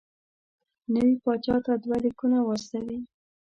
نوي 0.93 1.13
پاچا 1.23 1.55
ته 1.65 1.73
دوه 1.83 1.97
لیکونه 2.03 2.37
واستوي. 2.43 2.97